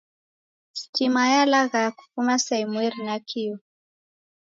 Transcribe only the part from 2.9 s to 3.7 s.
nakio